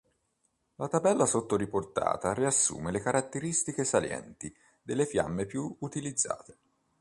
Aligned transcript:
La 0.77 0.87
tabella 0.87 1.27
sotto 1.27 1.55
riportata 1.55 2.33
riassume 2.33 2.89
le 2.91 3.01
caratteristiche 3.01 3.83
salienti 3.83 4.51
delle 4.81 5.05
fiamme 5.05 5.45
più 5.45 5.75
utilizzate. 5.81 6.57